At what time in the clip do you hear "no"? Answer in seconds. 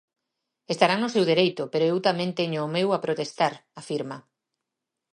1.01-1.09